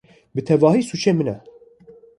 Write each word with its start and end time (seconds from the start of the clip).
Bi 0.35 0.41
tevahî 0.47 0.83
sûcê 0.89 1.11
min 1.17 1.27
e! 1.35 1.37